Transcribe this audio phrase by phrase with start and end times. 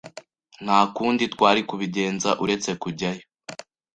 [0.65, 3.23] Nta kundi twari kubigenza uretse kujyayo.